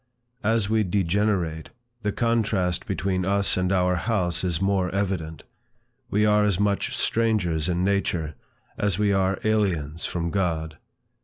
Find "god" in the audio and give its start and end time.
10.31-10.79